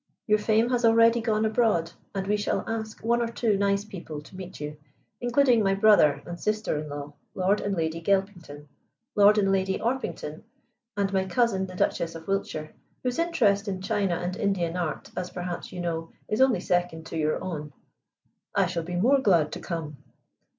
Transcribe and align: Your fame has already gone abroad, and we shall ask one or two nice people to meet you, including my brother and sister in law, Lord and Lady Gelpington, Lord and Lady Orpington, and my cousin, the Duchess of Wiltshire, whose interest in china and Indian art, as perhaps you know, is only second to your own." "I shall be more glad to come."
Your 0.25 0.39
fame 0.39 0.69
has 0.71 0.83
already 0.83 1.21
gone 1.21 1.45
abroad, 1.45 1.91
and 2.15 2.25
we 2.25 2.35
shall 2.35 2.63
ask 2.67 3.03
one 3.03 3.21
or 3.21 3.27
two 3.27 3.55
nice 3.55 3.85
people 3.85 4.19
to 4.23 4.35
meet 4.35 4.59
you, 4.59 4.75
including 5.19 5.61
my 5.63 5.75
brother 5.75 6.23
and 6.25 6.39
sister 6.39 6.75
in 6.79 6.89
law, 6.89 7.13
Lord 7.35 7.61
and 7.61 7.75
Lady 7.75 8.01
Gelpington, 8.01 8.67
Lord 9.13 9.37
and 9.37 9.51
Lady 9.51 9.77
Orpington, 9.79 10.41
and 10.97 11.13
my 11.13 11.25
cousin, 11.25 11.67
the 11.67 11.75
Duchess 11.75 12.15
of 12.15 12.27
Wiltshire, 12.27 12.73
whose 13.03 13.19
interest 13.19 13.67
in 13.67 13.79
china 13.83 14.15
and 14.15 14.35
Indian 14.35 14.75
art, 14.75 15.11
as 15.15 15.29
perhaps 15.29 15.71
you 15.71 15.79
know, 15.79 16.09
is 16.27 16.41
only 16.41 16.61
second 16.61 17.05
to 17.05 17.15
your 17.19 17.39
own." 17.39 17.71
"I 18.55 18.65
shall 18.65 18.81
be 18.83 18.95
more 18.95 19.19
glad 19.21 19.51
to 19.51 19.59
come." 19.59 19.97